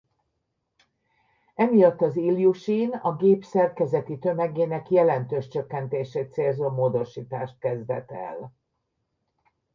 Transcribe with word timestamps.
Emiatt 1.55 2.01
az 2.01 2.15
Iljusin 2.15 2.89
a 2.91 3.15
gép 3.15 3.43
szerkezeti 3.43 4.19
tömegének 4.19 4.89
jelentős 4.89 5.47
csökkentését 5.47 6.31
célzó 6.31 6.69
módosítást 6.69 7.59
kezdett 7.59 8.11
el. 8.11 8.53